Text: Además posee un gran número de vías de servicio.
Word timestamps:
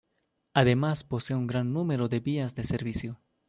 Además 0.55 1.03
posee 1.03 1.35
un 1.37 1.45
gran 1.45 1.73
número 1.73 2.07
de 2.07 2.19
vías 2.21 2.55
de 2.55 2.63
servicio. 2.63 3.19